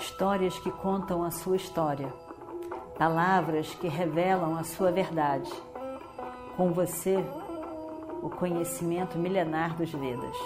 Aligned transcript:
Histórias 0.00 0.58
que 0.58 0.70
contam 0.70 1.22
a 1.22 1.30
sua 1.30 1.56
história. 1.56 2.10
Palavras 2.96 3.74
que 3.74 3.86
revelam 3.86 4.56
a 4.56 4.64
sua 4.64 4.90
verdade. 4.90 5.52
Com 6.56 6.72
você, 6.72 7.22
o 8.22 8.30
conhecimento 8.30 9.18
milenar 9.18 9.76
dos 9.76 9.92
Vedas. 9.92 10.36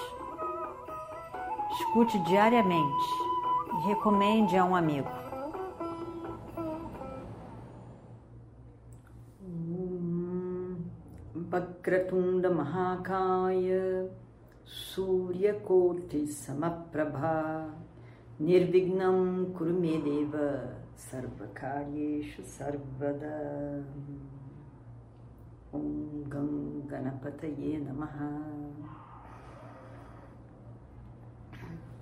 Escute 1.70 2.18
diariamente 2.24 3.06
e 3.78 3.86
recomende 3.86 4.56
a 4.56 4.64
um 4.64 4.74
amigo. 4.74 5.08
Mahakaya 12.50 14.10
Suryakoti 14.64 16.26
Samaprabha 16.26 17.93
Nirvignam 18.38 19.52
Kurumedeva 19.56 20.76
Sarvakaryeshu 20.96 22.42
Sarvada 22.42 23.84
Om 25.72 26.24
Gam 26.26 26.82
Namaha 27.84 28.40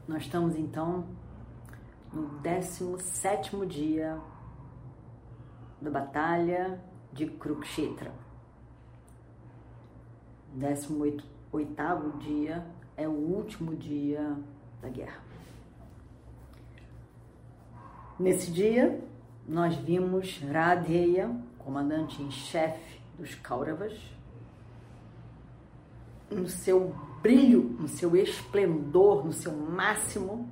Nós 0.09 0.23
estamos 0.23 0.57
então 0.57 1.05
no 2.11 2.29
17 2.41 3.67
dia 3.67 4.19
da 5.83 5.91
Batalha 5.91 6.83
de 7.13 7.27
Kurukshetra. 7.27 8.11
18 10.55 11.25
oitavo 11.53 12.19
dia 12.19 12.67
é 12.97 13.07
o 13.07 13.13
último 13.13 13.77
dia 13.77 14.35
da 14.81 14.89
guerra. 14.89 15.32
Nesse 18.23 18.53
dia, 18.53 19.03
nós 19.49 19.75
vimos 19.75 20.39
Radheya, 20.39 21.35
comandante 21.59 22.23
em 22.23 22.31
chefe 22.31 23.03
dos 23.19 23.35
Kauravas, 23.35 24.01
no 26.31 26.47
seu 26.47 26.95
brilho, 27.21 27.65
no 27.81 27.89
seu 27.89 28.15
esplendor, 28.15 29.25
no 29.25 29.33
seu 29.33 29.53
máximo, 29.53 30.49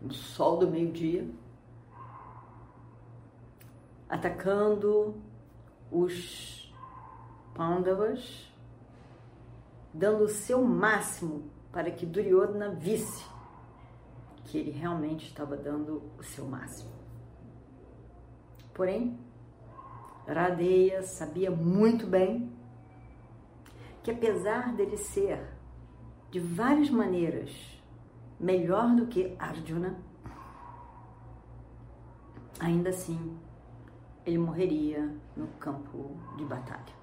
no 0.00 0.14
sol 0.14 0.56
do 0.56 0.70
meio-dia, 0.70 1.28
atacando 4.08 5.14
os 5.92 6.74
Pandavas, 7.54 8.50
dando 9.92 10.24
o 10.24 10.28
seu 10.28 10.64
máximo 10.64 11.50
para 11.70 11.90
que 11.90 12.06
Duryodhana 12.06 12.70
visse 12.70 13.33
que 14.54 14.58
ele 14.58 14.70
realmente 14.70 15.26
estava 15.26 15.56
dando 15.56 16.00
o 16.16 16.22
seu 16.22 16.46
máximo. 16.46 16.92
Porém, 18.72 19.18
Radeya 20.28 21.02
sabia 21.02 21.50
muito 21.50 22.06
bem 22.06 22.52
que 24.04 24.12
apesar 24.12 24.72
dele 24.72 24.96
ser 24.96 25.44
de 26.30 26.38
várias 26.38 26.88
maneiras 26.88 27.50
melhor 28.38 28.94
do 28.94 29.08
que 29.08 29.34
Arjuna, 29.40 29.98
ainda 32.60 32.90
assim 32.90 33.36
ele 34.24 34.38
morreria 34.38 35.12
no 35.36 35.48
campo 35.58 36.16
de 36.36 36.44
batalha. 36.44 36.94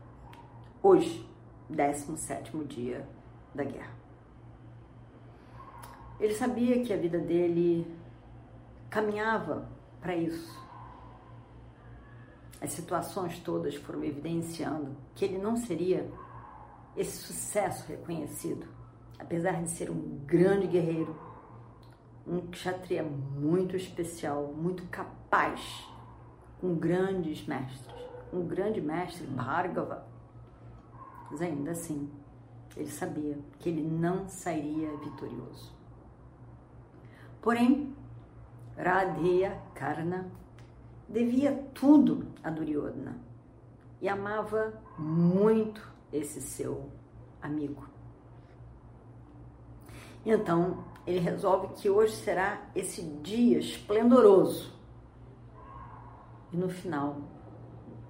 Hoje, 0.81 1.29
17 1.69 2.57
dia 2.63 3.05
da 3.53 3.66
guerra. 3.66 4.00
Ele 6.22 6.36
sabia 6.36 6.83
que 6.83 6.94
a 6.94 6.97
vida 6.97 7.17
dele 7.17 7.83
caminhava 8.91 9.67
para 10.00 10.16
isso. 10.16 10.55
As 12.61 12.72
situações 12.73 13.39
todas 13.39 13.73
foram 13.73 14.03
evidenciando 14.03 14.96
que 15.16 15.25
ele 15.25 15.40
não 15.40 15.57
seria 15.57 16.07
esse 16.96 17.18
sucesso 17.18 17.88
reconhecido, 17.88 18.68
apesar 19.18 19.63
de 19.63 19.72
ser 19.72 19.90
um 19.90 20.19
grande 20.28 20.68
guerreiro, 20.68 21.19
um 22.28 22.41
kshatriya 22.51 23.01
muito 23.01 23.75
especial, 23.75 24.53
muito 24.56 24.85
capaz, 24.90 25.88
com 26.59 26.75
grandes 26.75 27.47
mestres, 27.47 28.00
um 28.31 28.46
grande 28.46 28.79
mestre, 28.79 29.25
Bhargava, 29.25 30.06
mas 31.31 31.41
ainda 31.41 31.72
assim, 31.72 32.12
ele 32.78 32.91
sabia 32.91 33.40
que 33.57 33.69
ele 33.69 33.81
não 33.81 34.28
sairia 34.29 34.96
vitorioso. 34.97 35.81
Porém, 37.41 37.96
Radheya 38.78 39.59
Karna 39.74 40.29
devia 41.09 41.53
tudo 41.74 42.28
a 42.44 42.50
Duryodhana 42.50 43.18
e 44.00 44.07
amava 44.07 44.74
muito 44.97 45.91
esse 46.13 46.40
seu 46.40 46.90
amigo. 47.41 47.85
Então, 50.25 50.85
ele 51.06 51.19
resolve 51.19 51.74
que 51.75 51.90
hoje 51.90 52.16
será 52.16 52.62
esse 52.75 53.02
dia 53.02 53.58
esplendoroso 53.58 54.72
e 56.52 56.58
no 56.58 56.69
final 56.69 57.18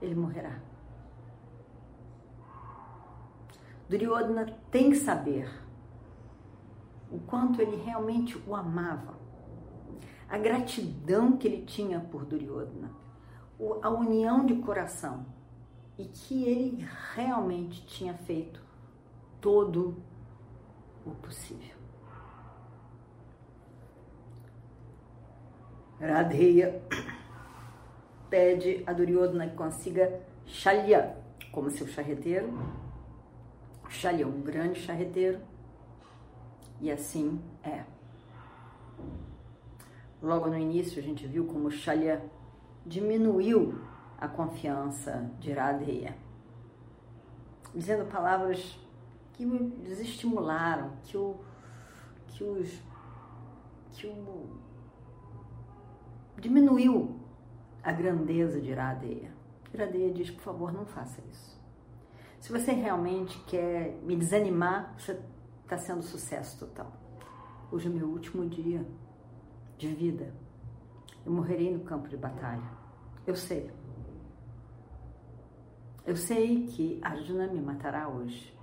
ele 0.01 0.15
morrerá. 0.15 0.59
Duryodhana 3.87 4.45
tem 4.69 4.89
que 4.89 4.97
saber 4.97 5.49
o 7.11 7.19
quanto 7.19 7.61
ele 7.61 7.75
realmente 7.75 8.41
o 8.47 8.55
amava, 8.55 9.20
a 10.31 10.37
gratidão 10.37 11.35
que 11.37 11.47
ele 11.47 11.65
tinha 11.65 11.99
por 11.99 12.25
Duryodhana, 12.25 12.89
a 13.81 13.89
união 13.89 14.45
de 14.45 14.55
coração 14.55 15.25
e 15.97 16.05
que 16.05 16.45
ele 16.45 16.87
realmente 17.13 17.85
tinha 17.85 18.13
feito 18.13 18.63
todo 19.41 20.01
o 21.05 21.11
possível. 21.11 21.75
Radheya 25.99 26.81
pede 28.29 28.83
a 28.87 28.93
Duryodhana 28.93 29.47
que 29.47 29.55
consiga 29.55 30.21
Shalya 30.47 31.15
como 31.51 31.69
seu 31.69 31.85
charreteiro 31.85 32.51
Xalha 33.91 34.25
um 34.25 34.41
grande 34.41 34.79
charreteiro, 34.79 35.39
e 36.79 36.89
assim 36.89 37.41
é. 37.61 37.83
Logo 40.21 40.49
no 40.49 40.57
início 40.57 40.99
a 40.99 41.03
gente 41.03 41.25
viu 41.25 41.45
como 41.45 41.71
Xalha 41.71 42.23
diminuiu 42.85 43.81
a 44.17 44.27
confiança 44.27 45.31
de 45.39 45.51
Radheya, 45.51 46.15
dizendo 47.73 48.05
palavras 48.05 48.79
que 49.33 49.45
o 49.45 49.69
desestimularam, 49.83 50.91
que 51.03 51.17
o 51.17 51.39
que 52.27 52.43
os 52.43 52.81
que 53.93 54.07
o 54.07 54.47
diminuiu 56.37 57.19
a 57.83 57.91
grandeza 57.91 58.61
de 58.61 58.73
Radheya. 58.73 59.31
Radheya 59.75 60.13
diz, 60.13 60.29
por 60.29 60.41
favor, 60.41 60.71
não 60.71 60.85
faça 60.85 61.21
isso. 61.31 61.59
Se 62.39 62.51
você 62.51 62.71
realmente 62.71 63.39
quer 63.45 63.99
me 64.03 64.15
desanimar, 64.15 64.93
você 64.97 65.19
está 65.63 65.77
sendo 65.77 66.01
sucesso 66.03 66.59
total. 66.59 66.91
Hoje 67.71 67.87
é 67.87 67.89
meu 67.89 68.07
último 68.07 68.47
dia 68.47 68.85
de 69.81 69.87
vida. 69.95 70.31
Eu 71.25 71.31
morrerei 71.31 71.75
no 71.75 71.83
campo 71.83 72.07
de 72.07 72.15
batalha. 72.15 72.71
Eu 73.25 73.35
sei. 73.35 73.71
Eu 76.05 76.15
sei 76.15 76.67
que 76.67 76.99
Arjuna 77.01 77.47
me 77.47 77.61
matará 77.61 78.07
hoje, 78.07 78.55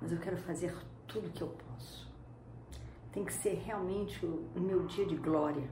mas 0.00 0.12
eu 0.12 0.18
quero 0.18 0.36
fazer 0.36 0.74
tudo 1.06 1.28
o 1.28 1.30
que 1.30 1.42
eu 1.42 1.48
posso. 1.48 2.08
Tem 3.12 3.24
que 3.24 3.32
ser 3.32 3.54
realmente 3.64 4.24
o 4.24 4.60
meu 4.60 4.86
dia 4.86 5.06
de 5.06 5.16
glória. 5.16 5.68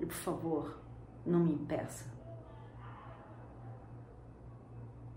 E 0.00 0.06
por 0.06 0.14
favor, 0.14 0.78
não 1.26 1.40
me 1.40 1.52
impeça 1.52 2.12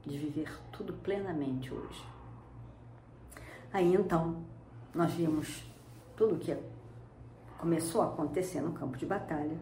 de 0.04 0.18
viver 0.18 0.52
tudo 0.72 0.94
plenamente 0.94 1.72
hoje. 1.72 2.04
Aí 3.72 3.94
então, 3.94 4.44
nós 4.94 5.14
vimos 5.14 5.70
tudo 6.16 6.36
o 6.36 6.40
que 6.40 6.52
começou 7.58 8.02
a 8.02 8.06
acontecer 8.08 8.62
no 8.62 8.72
campo 8.74 8.98
de 8.98 9.06
batalha 9.06 9.58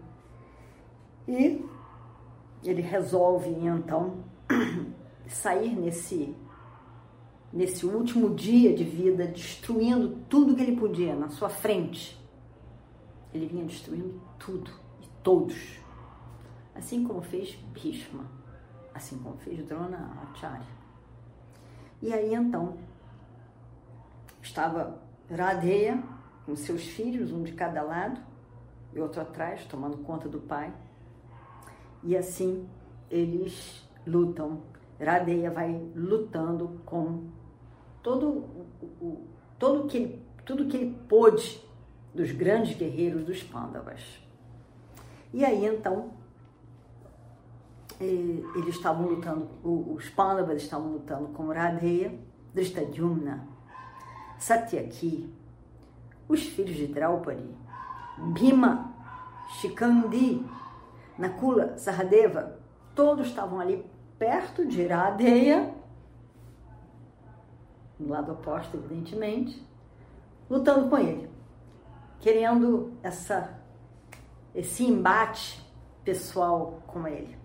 e 1.27 1.65
ele 2.63 2.81
resolve 2.81 3.49
então 3.49 4.23
sair 5.27 5.75
nesse 5.75 6.35
nesse 7.53 7.85
último 7.85 8.35
dia 8.35 8.75
de 8.75 8.83
vida 8.83 9.25
destruindo 9.25 10.17
tudo 10.27 10.55
que 10.55 10.61
ele 10.61 10.75
podia 10.75 11.15
na 11.15 11.29
sua 11.29 11.47
frente. 11.47 12.21
Ele 13.33 13.45
vinha 13.45 13.63
destruindo 13.63 14.19
tudo 14.37 14.69
e 15.01 15.07
todos, 15.23 15.79
assim 16.75 17.05
como 17.05 17.21
fez 17.21 17.55
Bhishma 17.73 18.25
assim 18.95 19.19
como 19.19 19.35
fez 19.37 19.61
Drona 19.65 20.09
Acharya. 20.23 20.65
E 22.01 22.13
aí 22.13 22.33
então 22.33 22.77
estava 24.41 25.01
Radeya 25.29 26.01
com 26.45 26.55
seus 26.55 26.83
filhos, 26.83 27.31
um 27.31 27.43
de 27.43 27.53
cada 27.53 27.81
lado, 27.81 28.21
e 28.93 28.99
outro 28.99 29.21
atrás, 29.21 29.65
tomando 29.65 29.97
conta 29.97 30.29
do 30.29 30.39
pai. 30.39 30.73
E 32.03 32.15
assim 32.15 32.67
eles 33.09 33.87
lutam. 34.05 34.61
Radeya 34.99 35.51
vai 35.51 35.91
lutando 35.93 36.79
com 36.85 37.25
todo 38.01 38.29
o, 39.01 39.27
todo 39.59 39.87
que 39.87 39.97
ele, 39.97 40.25
tudo 40.45 40.67
que 40.67 40.77
ele 40.77 40.97
pôde 41.09 41.61
dos 42.13 42.31
grandes 42.31 42.77
guerreiros 42.77 43.25
dos 43.25 43.43
Pandavas. 43.43 44.01
E 45.33 45.43
aí 45.43 45.65
então 45.65 46.11
eles 47.99 48.75
estavam 48.75 49.07
lutando, 49.07 49.49
os 49.63 50.07
Pandavas 50.09 50.61
estavam 50.61 50.93
lutando 50.93 51.29
com 51.29 51.47
Radeya, 51.47 52.17
Drishtadyumna, 52.53 53.47
Satyaki, 54.37 55.29
os 56.27 56.43
filhos 56.43 56.75
de 56.75 56.87
Draupadi, 56.87 57.47
Bhima, 58.33 58.93
Shikandi, 59.59 60.45
Nakula, 61.17 61.77
Sahadeva, 61.77 62.59
todos 62.93 63.27
estavam 63.27 63.59
ali 63.59 63.85
perto 64.17 64.65
de 64.65 64.85
Radeya, 64.87 65.73
do 67.99 68.09
lado 68.09 68.33
oposto, 68.33 68.75
evidentemente, 68.75 69.65
lutando 70.49 70.89
com 70.89 70.97
ele, 70.97 71.29
querendo 72.19 72.93
essa, 73.01 73.59
esse 74.53 74.83
embate 74.83 75.63
pessoal 76.03 76.81
com 76.87 77.07
ele. 77.07 77.37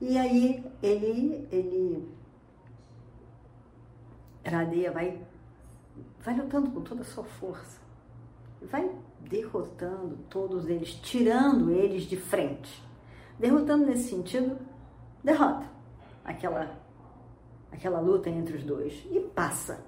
E 0.00 0.18
aí 0.18 0.64
ele, 0.82 1.46
ele, 1.52 2.08
Radeia 4.44 4.90
vai, 4.90 5.20
vai 6.20 6.36
lutando 6.36 6.70
com 6.70 6.80
toda 6.80 7.02
a 7.02 7.04
sua 7.04 7.24
força, 7.24 7.80
vai 8.62 8.90
derrotando 9.20 10.16
todos 10.28 10.68
eles, 10.68 10.94
tirando 10.94 11.70
eles 11.70 12.04
de 12.04 12.16
frente. 12.16 12.82
Derrotando 13.38 13.86
nesse 13.86 14.10
sentido, 14.10 14.58
derrota 15.22 15.66
aquela, 16.24 16.78
aquela 17.70 18.00
luta 18.00 18.30
entre 18.30 18.56
os 18.56 18.64
dois 18.64 19.04
e 19.10 19.20
passa. 19.20 19.84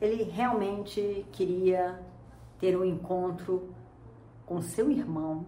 Ele 0.00 0.24
realmente 0.24 1.26
queria 1.32 2.00
ter 2.58 2.76
um 2.76 2.84
encontro 2.84 3.68
com 4.46 4.60
seu 4.62 4.90
irmão 4.90 5.46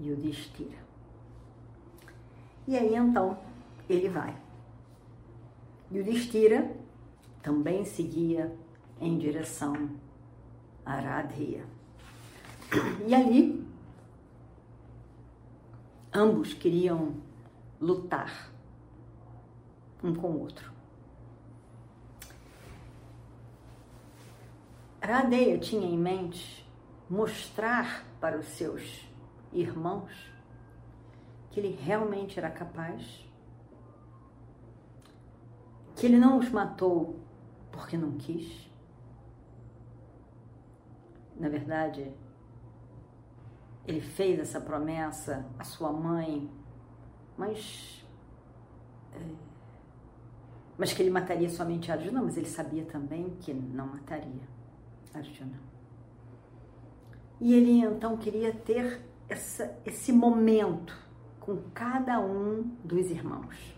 Yudhishthira. 0.00 0.82
E 2.66 2.76
aí 2.76 2.94
então 2.94 3.38
ele 3.88 4.08
vai. 4.08 4.36
E 5.90 6.00
o 6.00 6.04
Destira 6.04 6.70
também 7.42 7.84
seguia 7.84 8.56
em 9.00 9.18
direção 9.18 9.90
a 10.86 10.94
Radheya. 10.94 11.66
E 13.06 13.14
ali, 13.14 13.66
ambos 16.14 16.54
queriam 16.54 17.14
lutar 17.80 18.50
um 20.02 20.14
com 20.14 20.28
o 20.28 20.40
outro. 20.40 20.72
Radeia 25.02 25.58
tinha 25.58 25.84
em 25.84 25.98
mente 25.98 26.64
mostrar 27.10 28.06
para 28.20 28.38
os 28.38 28.46
seus 28.46 29.04
irmãos 29.52 30.32
que 31.50 31.58
ele 31.58 31.76
realmente 31.76 32.38
era 32.38 32.48
capaz, 32.48 33.28
que 35.96 36.06
ele 36.06 36.16
não 36.16 36.38
os 36.38 36.48
matou 36.50 37.20
porque 37.72 37.96
não 37.96 38.12
quis. 38.12 38.70
Na 41.36 41.48
verdade, 41.48 42.12
ele 43.86 44.00
fez 44.00 44.38
essa 44.38 44.60
promessa 44.60 45.44
à 45.58 45.64
sua 45.64 45.92
mãe, 45.92 46.48
mas. 47.36 48.06
É, 49.14 49.52
mas 50.78 50.92
que 50.92 51.02
ele 51.02 51.10
mataria 51.10 51.48
somente 51.50 51.90
Arjuna, 51.90 52.22
mas 52.22 52.36
ele 52.36 52.48
sabia 52.48 52.84
também 52.84 53.30
que 53.40 53.52
não 53.52 53.86
mataria 53.86 54.42
Arjuna. 55.12 55.60
E 57.40 57.54
ele 57.54 57.80
então 57.80 58.16
queria 58.16 58.52
ter 58.52 59.02
essa, 59.28 59.76
esse 59.84 60.12
momento 60.12 60.96
com 61.40 61.56
cada 61.74 62.20
um 62.20 62.62
dos 62.84 63.10
irmãos. 63.10 63.76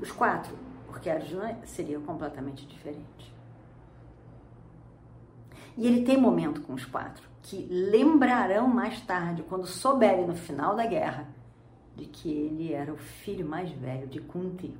Os 0.00 0.12
quatro, 0.12 0.56
porque 0.92 1.08
Arjuna 1.08 1.58
seria 1.64 1.98
completamente 2.00 2.66
diferente. 2.66 3.34
E 5.74 5.86
ele 5.86 6.04
tem 6.04 6.20
momento 6.20 6.60
com 6.60 6.74
os 6.74 6.84
quatro, 6.84 7.26
que 7.40 7.64
lembrarão 7.64 8.68
mais 8.68 9.00
tarde, 9.00 9.42
quando 9.42 9.66
souberem 9.66 10.26
no 10.26 10.34
final 10.34 10.76
da 10.76 10.84
guerra, 10.84 11.26
de 11.96 12.04
que 12.04 12.30
ele 12.30 12.74
era 12.74 12.92
o 12.92 12.98
filho 12.98 13.48
mais 13.48 13.70
velho 13.70 14.06
de 14.06 14.20
Kunti. 14.20 14.76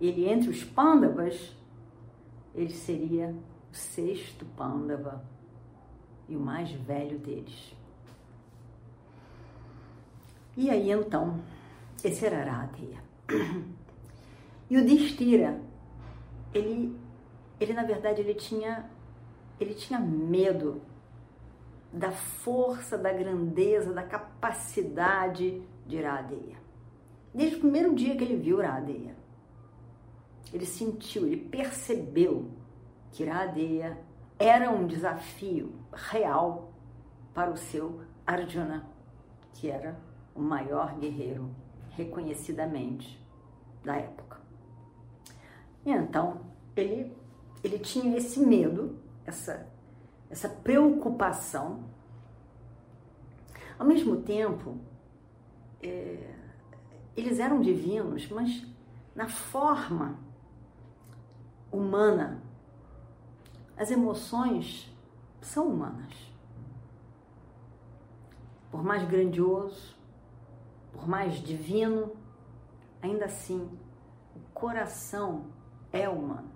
Ele, 0.00 0.28
entre 0.28 0.48
os 0.48 0.62
Pandavas, 0.62 1.56
ele 2.54 2.72
seria 2.72 3.34
o 3.72 3.76
sexto 3.76 4.46
Pandava 4.56 5.24
e 6.28 6.36
o 6.36 6.40
mais 6.40 6.70
velho 6.70 7.18
deles. 7.18 7.74
E 10.56 10.70
aí 10.70 10.92
então, 10.92 11.40
esse 12.04 12.24
era 12.24 12.42
Aratheya. 12.42 13.02
E 14.70 14.76
o 14.76 14.84
Distira, 14.84 15.60
ele, 16.52 16.94
ele 17.58 17.72
na 17.72 17.84
verdade, 17.84 18.20
ele 18.20 18.34
tinha, 18.34 18.90
ele 19.58 19.74
tinha 19.74 19.98
medo 19.98 20.82
da 21.92 22.10
força, 22.10 22.98
da 22.98 23.12
grandeza, 23.12 23.92
da 23.92 24.02
capacidade 24.02 25.62
de 25.86 25.96
Iradeia. 25.96 26.56
Desde 27.34 27.56
o 27.56 27.60
primeiro 27.60 27.94
dia 27.94 28.16
que 28.16 28.24
ele 28.24 28.36
viu 28.36 28.58
Iradeia, 28.58 29.16
ele 30.52 30.66
sentiu, 30.66 31.26
ele 31.26 31.36
percebeu 31.36 32.50
que 33.10 33.22
Iradeia 33.22 33.98
era 34.38 34.70
um 34.70 34.86
desafio 34.86 35.72
real 35.92 36.72
para 37.34 37.50
o 37.50 37.56
seu 37.56 38.02
Arjuna, 38.26 38.86
que 39.54 39.70
era 39.70 39.98
o 40.34 40.40
maior 40.40 40.94
guerreiro 40.98 41.50
reconhecidamente 41.90 43.18
da 43.84 43.96
época. 43.96 44.27
E 45.88 45.90
então 45.90 46.42
ele, 46.76 47.16
ele 47.64 47.78
tinha 47.78 48.18
esse 48.18 48.38
medo, 48.40 48.98
essa, 49.24 49.66
essa 50.28 50.46
preocupação. 50.46 51.82
Ao 53.78 53.86
mesmo 53.86 54.20
tempo, 54.20 54.76
é, 55.82 56.34
eles 57.16 57.38
eram 57.38 57.62
divinos, 57.62 58.28
mas 58.28 58.66
na 59.14 59.28
forma 59.30 60.18
humana, 61.72 62.42
as 63.74 63.90
emoções 63.90 64.94
são 65.40 65.68
humanas. 65.68 66.12
Por 68.70 68.84
mais 68.84 69.08
grandioso, 69.08 69.96
por 70.92 71.08
mais 71.08 71.36
divino, 71.36 72.12
ainda 73.00 73.24
assim, 73.24 73.70
o 74.36 74.40
coração 74.52 75.56
é 75.92 76.08
humano. 76.08 76.50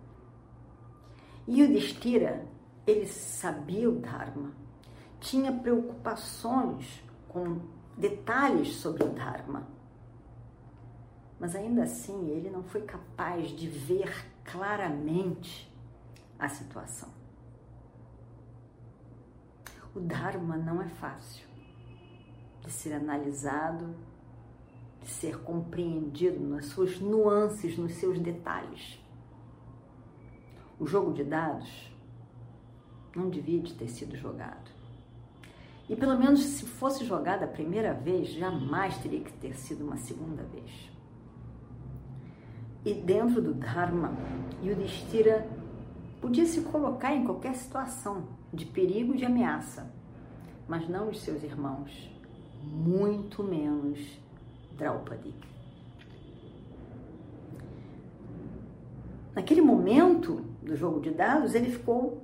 E 1.46 1.62
o 1.62 1.68
Destira, 1.68 2.46
ele 2.86 3.06
sabia 3.06 3.88
o 3.88 3.98
Dharma, 3.98 4.52
tinha 5.20 5.52
preocupações 5.52 7.02
com 7.28 7.60
detalhes 7.96 8.76
sobre 8.76 9.04
o 9.04 9.10
Dharma. 9.10 9.66
Mas 11.38 11.56
ainda 11.56 11.82
assim, 11.82 12.28
ele 12.30 12.50
não 12.50 12.62
foi 12.62 12.82
capaz 12.82 13.50
de 13.50 13.68
ver 13.68 14.26
claramente 14.44 15.72
a 16.38 16.48
situação. 16.48 17.08
O 19.94 20.00
Dharma 20.00 20.56
não 20.56 20.80
é 20.80 20.88
fácil 20.88 21.46
de 22.62 22.70
ser 22.70 22.94
analisado 22.94 23.94
de 25.02 25.10
ser 25.10 25.38
compreendido 25.42 26.40
nas 26.40 26.66
suas 26.66 27.00
nuances, 27.00 27.76
nos 27.76 27.94
seus 27.94 28.18
detalhes. 28.18 28.98
O 30.82 30.86
jogo 30.88 31.12
de 31.12 31.22
dados 31.22 31.94
não 33.14 33.30
devia 33.30 33.60
de 33.60 33.72
ter 33.72 33.86
sido 33.86 34.16
jogado. 34.16 34.68
E 35.88 35.94
pelo 35.94 36.18
menos 36.18 36.40
se 36.40 36.66
fosse 36.66 37.04
jogado 37.04 37.44
a 37.44 37.46
primeira 37.46 37.94
vez, 37.94 38.30
jamais 38.30 38.98
teria 38.98 39.20
que 39.20 39.32
ter 39.34 39.54
sido 39.54 39.84
uma 39.84 39.96
segunda 39.96 40.42
vez. 40.42 40.90
E 42.84 42.94
dentro 42.94 43.40
do 43.40 43.54
Dharma, 43.54 44.12
Yudhishthira 44.60 45.48
podia 46.20 46.46
se 46.46 46.62
colocar 46.62 47.14
em 47.14 47.24
qualquer 47.24 47.54
situação 47.54 48.26
de 48.52 48.66
perigo 48.66 49.14
e 49.14 49.18
de 49.18 49.24
ameaça, 49.24 49.88
mas 50.66 50.88
não 50.88 51.10
os 51.10 51.20
seus 51.20 51.44
irmãos, 51.44 52.10
muito 52.60 53.44
menos 53.44 54.00
Draupadi. 54.76 55.32
Naquele 59.32 59.62
momento 59.62 60.50
do 60.62 60.76
jogo 60.76 61.00
de 61.00 61.10
dados, 61.10 61.54
ele 61.54 61.70
ficou 61.70 62.22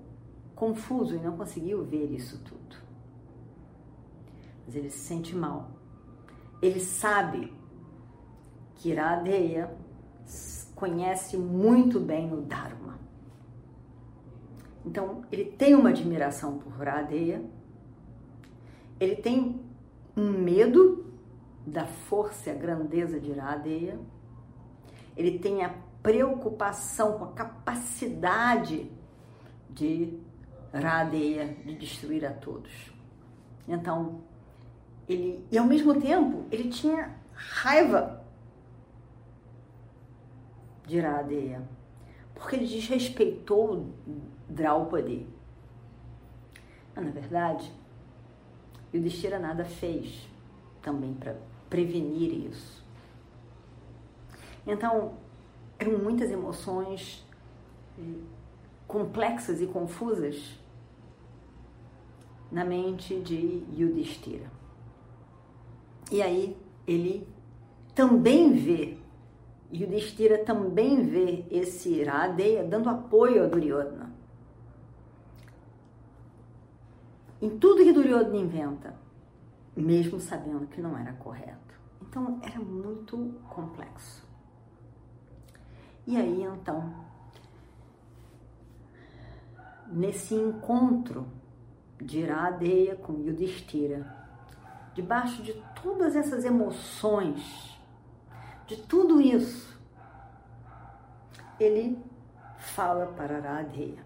confuso 0.55 1.15
e 1.15 1.19
não 1.19 1.37
conseguiu 1.37 1.85
ver 1.85 2.11
isso 2.13 2.43
tudo. 2.43 2.77
mas 4.67 4.77
ele 4.77 4.91
se 4.91 4.99
sente 4.99 5.35
mal. 5.35 5.71
Ele 6.61 6.81
sabe 6.81 7.53
que 8.75 8.91
Iradeya 8.91 9.75
conhece 10.75 11.37
muito 11.37 11.99
bem 11.99 12.33
o 12.33 12.43
Dharma. 12.43 12.99
Então, 14.85 15.23
ele 15.31 15.45
tem 15.45 15.75
uma 15.75 15.91
admiração 15.91 16.59
por 16.59 16.73
Radeya, 16.73 17.43
ele 19.01 19.17
tem 19.17 19.61
um 20.17 20.31
medo 20.31 21.05
da 21.67 21.87
força 21.87 22.49
e 22.49 22.53
a 22.53 22.57
grandeza 22.57 23.21
de 23.21 23.33
Radeya, 23.33 23.99
ele 25.17 25.39
tem 25.39 25.65
a 25.65 25.75
preocupação 26.09 27.19
com 27.19 27.25
a 27.27 27.33
capacidade 27.33 28.91
de 29.69 30.19
Radeya 30.73 31.55
de 31.67 31.75
destruir 31.75 32.25
a 32.25 32.33
todos. 32.33 32.73
Então, 33.69 34.23
ele, 35.07 35.47
e 35.53 35.59
ao 35.59 35.67
mesmo 35.67 36.01
tempo, 36.01 36.47
ele 36.51 36.71
tinha 36.71 37.15
raiva 37.35 38.25
de 40.87 40.97
Iradeya, 40.97 41.63
porque 42.35 42.57
ele 42.57 42.67
desrespeitou 42.67 43.93
Draupadi. 44.49 45.27
Mas, 46.97 47.05
na 47.05 47.11
verdade, 47.11 47.71
Yudhishthira 48.95 49.39
nada 49.39 49.67
fez 49.67 50.27
também 50.81 51.13
para 51.13 51.37
prevenir 51.69 52.47
isso. 52.51 52.83
Então, 54.67 55.28
eram 55.79 55.99
muitas 55.99 56.31
emoções 56.31 57.27
eh, 57.99 58.03
complexas 58.87 59.61
e 59.61 59.67
confusas 59.67 60.59
na 62.51 62.65
mente 62.65 63.21
de 63.21 63.63
Yudhishthira. 63.77 64.51
E 66.11 66.23
aí 66.23 66.57
ele 66.87 67.29
também 67.95 68.53
vê 68.55 68.99
o 69.71 69.87
Destira 69.87 70.39
também 70.45 71.03
vê 71.03 71.45
esse 71.51 71.91
Iradeya 71.91 72.65
dando 72.65 72.89
apoio 72.89 73.45
a 73.45 73.47
Duryodhana. 73.47 74.11
Em 77.41 77.51
tudo 77.59 77.85
que 77.85 77.93
Duryodhana 77.93 78.37
inventa, 78.37 78.95
mesmo 79.77 80.19
sabendo 80.19 80.67
que 80.67 80.81
não 80.81 80.97
era 80.97 81.13
correto. 81.13 81.79
Então 82.03 82.41
era 82.43 82.59
muito 82.59 83.35
complexo. 83.51 84.27
E 86.09 86.17
aí 86.17 86.43
então, 86.43 86.91
nesse 89.89 90.35
encontro 90.35 91.29
de 92.01 92.21
Iradeya 92.21 92.97
com 92.97 93.21
Yudhishthira, 93.21 94.17
debaixo 94.95 95.43
de 95.43 95.53
todas 95.83 96.17
essas 96.17 96.47
emoções 96.47 97.79
de 98.67 98.79
tudo 98.85 99.21
isso, 99.21 99.79
ele 101.61 102.03
fala 102.57 103.09
para 103.09 103.41
Radheya. 103.41 104.03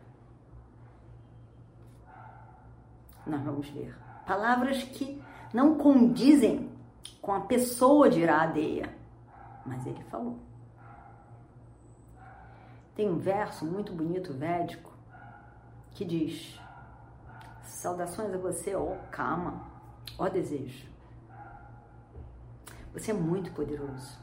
Nós 3.25 3.43
vamos 3.43 3.69
ver. 3.69 3.97
Palavras 4.27 4.83
que 4.83 5.23
não 5.55 5.77
condizem 5.79 6.69
com 7.21 7.33
a 7.33 7.43
pessoa 7.43 8.11
de 8.11 8.25
Radheya, 8.25 8.93
mas 9.65 9.87
ele 9.87 10.03
falou. 10.11 10.52
Tem 12.95 13.09
um 13.09 13.19
verso 13.19 13.65
muito 13.65 13.93
bonito 13.93 14.33
védico 14.33 14.93
que 15.95 16.05
diz: 16.05 16.61
Saudações 17.65 18.35
a 18.35 18.39
você, 18.39 18.75
ó 18.75 18.97
Kama, 19.11 19.65
ó 20.19 20.29
desejo. 20.29 20.91
Você 22.93 23.11
é 23.11 23.15
muito 23.15 23.51
poderoso. 23.53 24.21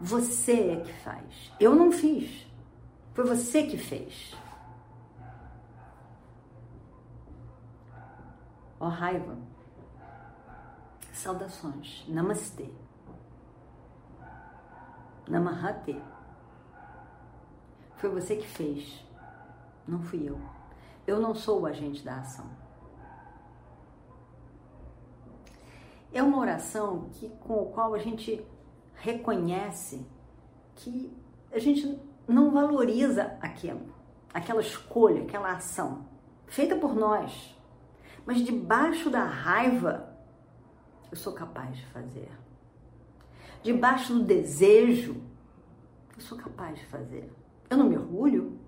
Você 0.00 0.70
é 0.70 0.80
que 0.80 0.92
faz. 1.04 1.52
Eu 1.60 1.74
não 1.74 1.92
fiz. 1.92 2.46
Foi 3.14 3.24
você 3.24 3.64
que 3.64 3.76
fez. 3.76 4.34
Ó 8.80 8.88
raiva. 8.88 9.36
Saudações. 11.12 12.04
Namastê. 12.08 12.68
Namahate. 15.28 16.00
Foi 17.96 18.10
você 18.10 18.36
que 18.36 18.46
fez. 18.46 19.04
Não 19.86 20.00
fui 20.02 20.28
eu. 20.28 20.40
Eu 21.06 21.20
não 21.20 21.34
sou 21.34 21.62
o 21.62 21.66
agente 21.66 22.04
da 22.04 22.16
ação. 22.16 22.46
É 26.12 26.22
uma 26.22 26.38
oração 26.38 27.08
que, 27.14 27.28
com 27.40 27.62
a 27.62 27.72
qual 27.72 27.94
a 27.94 27.98
gente 27.98 28.46
reconhece 28.94 30.06
que 30.76 31.16
a 31.50 31.58
gente 31.58 32.00
não 32.28 32.50
valoriza 32.50 33.36
aquilo, 33.40 33.94
aquela 34.32 34.60
escolha, 34.60 35.22
aquela 35.22 35.52
ação 35.52 36.06
feita 36.46 36.76
por 36.76 36.94
nós, 36.94 37.56
mas 38.26 38.44
debaixo 38.44 39.10
da 39.10 39.24
raiva 39.24 40.12
eu 41.10 41.16
sou 41.16 41.32
capaz 41.32 41.76
de 41.76 41.86
fazer. 41.86 42.30
Debaixo 43.62 44.14
do 44.14 44.24
desejo 44.24 45.22
eu 46.16 46.20
sou 46.20 46.36
capaz 46.36 46.78
de 46.78 46.86
fazer. 46.86 47.32
Eu 47.70 47.76
não 47.76 47.88
me 47.88 47.96
orgulho, 47.96 48.58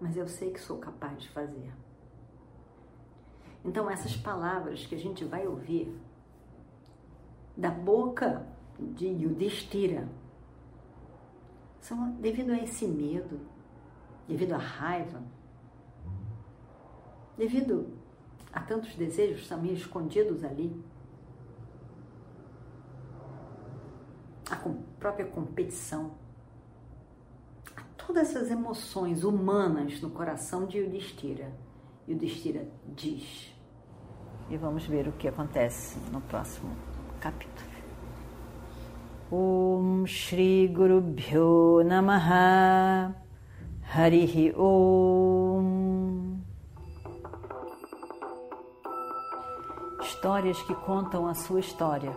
mas 0.00 0.16
eu 0.16 0.26
sei 0.28 0.50
que 0.50 0.60
sou 0.60 0.78
capaz 0.78 1.20
de 1.22 1.28
fazer. 1.30 1.72
Então 3.64 3.88
essas 3.88 4.16
palavras 4.16 4.84
que 4.84 4.94
a 4.94 4.98
gente 4.98 5.24
vai 5.24 5.46
ouvir 5.46 5.94
da 7.56 7.70
boca 7.70 8.46
de 8.78 9.06
Yudhishthira 9.06 10.08
são 11.80 12.10
devido 12.12 12.50
a 12.50 12.58
esse 12.58 12.86
medo, 12.86 13.40
devido 14.26 14.52
à 14.52 14.58
raiva, 14.58 15.22
devido 17.36 17.88
a 18.52 18.60
tantos 18.60 18.94
desejos 18.94 19.48
também 19.48 19.72
escondidos 19.72 20.44
ali, 20.44 20.74
a 24.50 24.56
própria 25.02 25.26
competição, 25.26 26.12
a 27.76 27.82
todas 27.96 28.30
essas 28.30 28.52
emoções 28.52 29.24
humanas 29.24 30.00
no 30.00 30.10
coração 30.10 30.64
de 30.64 30.78
Yudhishthira. 30.78 31.52
Yudhishthira 32.08 32.68
diz. 32.86 33.52
E 34.48 34.56
vamos 34.56 34.86
ver 34.86 35.08
o 35.08 35.12
que 35.12 35.26
acontece 35.26 35.98
no 36.12 36.20
próximo 36.20 36.70
capítulo. 37.20 37.72
Om 39.28 40.06
Shri 40.06 40.68
Guru 40.68 41.00
Bhyo 41.00 41.82
Namaha 41.84 43.16
Om 44.56 45.62
Histórias 50.00 50.62
que 50.62 50.74
contam 50.76 51.26
a 51.26 51.34
sua 51.34 51.58
história, 51.58 52.16